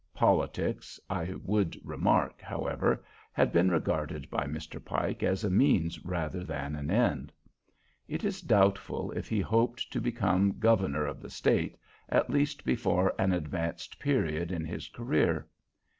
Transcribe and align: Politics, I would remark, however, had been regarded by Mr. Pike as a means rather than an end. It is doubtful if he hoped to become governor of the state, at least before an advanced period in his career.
Politics, 0.15 0.99
I 1.11 1.35
would 1.43 1.79
remark, 1.85 2.41
however, 2.41 3.03
had 3.31 3.51
been 3.53 3.69
regarded 3.69 4.31
by 4.31 4.47
Mr. 4.47 4.83
Pike 4.83 5.21
as 5.21 5.43
a 5.43 5.49
means 5.51 6.03
rather 6.03 6.43
than 6.43 6.75
an 6.75 6.89
end. 6.89 7.31
It 8.07 8.23
is 8.23 8.41
doubtful 8.41 9.11
if 9.11 9.29
he 9.29 9.41
hoped 9.41 9.91
to 9.93 10.01
become 10.01 10.57
governor 10.57 11.05
of 11.05 11.21
the 11.21 11.29
state, 11.29 11.77
at 12.09 12.31
least 12.31 12.65
before 12.65 13.13
an 13.19 13.31
advanced 13.31 13.99
period 13.99 14.51
in 14.51 14.65
his 14.65 14.87
career. 14.87 15.47